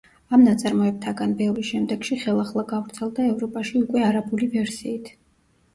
[0.35, 5.17] ამ ნაწარმოებთაგან ბევრი შემდეგში ხელახლა გავრცელდა ევროპაში უკვე არაბული ვერსიით.